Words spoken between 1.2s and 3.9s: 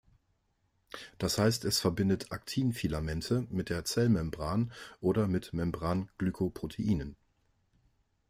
heißt, es verbindet Aktin-Filamente mit der